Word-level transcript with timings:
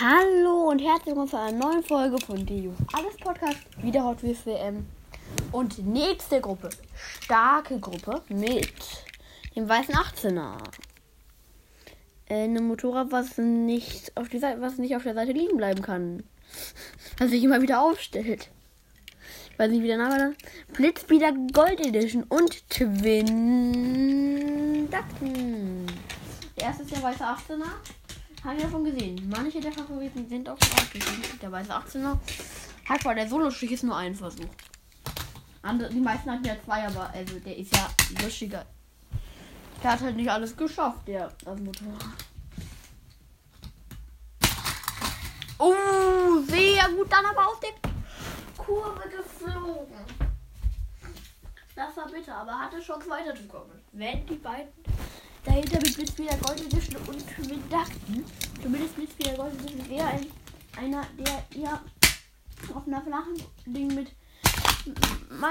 Hallo 0.00 0.70
und 0.70 0.78
herzlich 0.78 1.06
willkommen 1.06 1.28
zu 1.28 1.36
einer 1.36 1.58
neuen 1.58 1.82
Folge 1.82 2.18
von 2.24 2.46
DU 2.46 2.72
Alles 2.92 3.16
Podcast, 3.16 3.58
wieder 3.82 4.04
Hot 4.04 4.22
Wheels 4.22 4.46
WM. 4.46 4.86
Und 5.50 5.84
nächste 5.84 6.40
Gruppe, 6.40 6.70
starke 7.20 7.80
Gruppe 7.80 8.22
mit 8.28 8.72
dem 9.56 9.68
weißen 9.68 9.92
18er. 9.92 10.54
Äh, 12.28 12.44
ein 12.44 12.64
Motorrad, 12.64 13.10
was 13.10 13.38
nicht, 13.38 14.16
auf 14.16 14.28
die 14.28 14.38
Seite, 14.38 14.60
was 14.60 14.78
nicht 14.78 14.94
auf 14.94 15.02
der 15.02 15.14
Seite 15.14 15.32
liegen 15.32 15.56
bleiben 15.56 15.82
kann. 15.82 16.22
Was 17.18 17.30
sich 17.30 17.42
immer 17.42 17.60
wieder 17.60 17.82
aufstellt. 17.82 18.50
Ich 19.50 19.58
weiß 19.58 19.68
nicht, 19.72 19.82
wie 19.82 19.88
der 19.88 19.98
Name 19.98 20.16
war. 20.16 20.30
Blitzspeeder 20.74 21.32
Gold 21.52 21.84
Edition 21.84 22.22
und 22.28 22.70
Twin 22.70 23.28
Duckten. 24.88 25.86
Der 26.56 26.66
erste 26.68 26.84
ist 26.84 26.94
der 26.94 27.02
weiße 27.02 27.24
18er. 27.24 27.97
Habe 28.44 28.56
ich 28.56 28.62
davon 28.62 28.84
gesehen. 28.84 29.28
Manche 29.28 29.60
der 29.60 29.72
Favoriten 29.72 30.28
sind 30.28 30.48
auch 30.48 30.58
draufgegangen. 30.58 31.22
Der 31.42 31.50
weiße 31.50 31.72
18er. 31.72 32.18
Halt 32.88 33.04
war 33.04 33.14
der 33.14 33.28
Solo-Stich 33.28 33.72
ist 33.72 33.84
nur 33.84 33.96
ein 33.96 34.14
Versuch. 34.14 34.48
Andere, 35.62 35.90
die 35.90 36.00
meisten 36.00 36.30
hatten 36.30 36.44
ja 36.44 36.56
zwei, 36.64 36.86
aber 36.86 37.10
also 37.10 37.38
der 37.40 37.56
ist 37.56 37.74
ja 37.74 37.88
lustiger. 38.22 38.64
Der 39.82 39.92
hat 39.92 40.00
halt 40.00 40.16
nicht 40.16 40.30
alles 40.30 40.56
geschafft, 40.56 41.06
der 41.06 41.32
das 41.44 41.58
Motorrad. 41.58 42.04
Oh, 45.58 46.40
sehr 46.46 46.88
gut. 46.90 47.12
Dann 47.12 47.26
aber 47.26 47.48
aus 47.48 47.60
der 47.60 47.70
Kurve 48.56 49.02
geflogen. 49.08 50.28
Das 51.74 51.96
war 51.96 52.08
bitter, 52.08 52.34
aber 52.34 52.58
hatte 52.58 52.80
Chance 52.80 53.10
weiterzukommen. 53.10 53.80
Wenn 53.92 54.26
die 54.26 54.36
beiden 54.36 54.72
dahinter 55.44 55.78
mit 55.78 55.94
Blitzspieler 55.94 56.36
Gold 56.36 56.60
Edition 56.60 56.96
und 57.06 57.48
mit 57.48 57.72
Dachten. 57.72 58.24
Zumindest 58.62 58.96
Blitzspieler 58.96 59.34
Gold 59.34 59.54
Edition 59.54 59.88
wäre 59.88 60.06
ein, 60.06 60.26
einer, 60.76 61.06
der 61.18 61.60
ja 61.60 61.80
auf 62.74 62.86
einer 62.86 63.02
flachen 63.02 63.34
Ding 63.66 63.94
mit, 63.94 64.10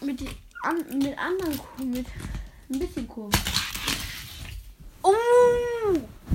mit, 0.00 0.36
an, 0.62 0.98
mit 0.98 1.18
anderen 1.18 1.60
mit 1.84 2.06
ein 2.70 2.78
bisschen 2.78 3.08
Kurven. 3.08 3.40
Oh! 5.02 5.12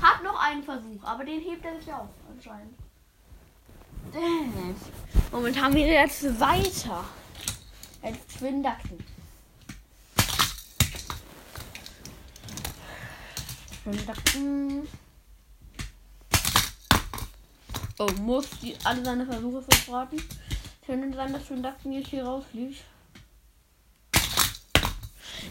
Hat 0.00 0.22
noch 0.22 0.40
einen 0.40 0.62
Versuch, 0.62 1.02
aber 1.02 1.24
den 1.24 1.40
hebt 1.40 1.64
er 1.64 1.78
sich 1.78 1.92
auf, 1.92 2.08
anscheinend. 2.30 2.74
Moment 5.32 5.60
haben 5.60 5.74
wir 5.74 5.86
jetzt 5.86 6.40
weiter. 6.40 7.04
Als 8.02 8.26
Twin 8.26 8.62
Duckten. 13.84 14.88
Oh, 17.98 18.08
muss 18.20 18.48
die, 18.62 18.76
alle 18.84 19.04
seine 19.04 19.26
Versuche 19.26 19.62
verraten. 19.62 20.22
Könnte 20.84 21.16
sein, 21.16 21.32
dass 21.32 21.46
Twin 21.46 21.62
Duckton 21.62 21.92
jetzt 21.92 22.08
hier 22.08 22.24
rausfliegt. 22.24 22.82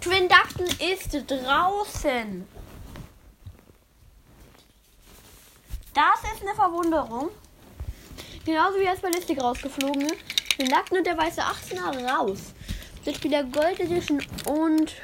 Twin 0.00 0.28
Duckton 0.28 0.66
ist 0.66 1.12
draußen. 1.28 2.46
Das 5.94 6.32
ist 6.32 6.42
eine 6.42 6.54
Verwunderung. 6.54 7.30
Genauso 8.44 8.78
wie 8.78 8.84
er 8.84 8.92
als 8.92 9.00
Ballistik 9.00 9.40
rausgeflogen 9.40 10.02
ist. 10.02 10.16
Twin 10.56 10.68
Duckton 10.68 10.98
und 10.98 11.06
der 11.06 11.16
weiße 11.16 11.40
18er 11.40 12.08
raus. 12.08 12.38
Jetzt 13.04 13.22
wieder 13.22 13.44
Gold 13.44 13.78
Edition 13.80 14.22
und 14.46 14.94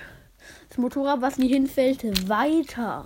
das 0.73 0.79
Motorrad, 0.79 1.21
was 1.21 1.37
nie 1.37 1.49
hinfällt, 1.49 2.03
weiter. 2.31 3.05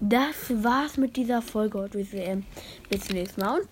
Das 0.00 0.34
war's 0.50 0.98
mit 0.98 1.16
dieser 1.16 1.40
Folge. 1.40 1.88
Bis 1.90 3.00
zum 3.06 3.16
nächsten 3.16 3.40
Mal 3.40 3.60
und 3.60 3.68